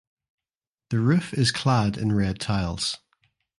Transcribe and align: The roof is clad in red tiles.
The 0.89 0.97
roof 0.97 1.31
is 1.31 1.51
clad 1.51 1.95
in 1.95 2.11
red 2.15 2.39
tiles. 2.39 2.97